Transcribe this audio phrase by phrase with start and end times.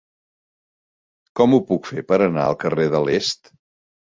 [1.41, 3.57] Com ho puc fer per anar al carrer de l'Est?